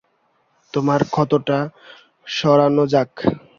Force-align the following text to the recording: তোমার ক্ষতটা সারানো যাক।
তোমার 0.73 1.01
ক্ষতটা 1.13 1.57
সারানো 2.27 2.83
যাক। 2.93 3.11